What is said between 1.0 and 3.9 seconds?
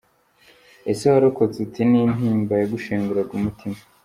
warokotse ute, N’intimba yagushenguraga umutima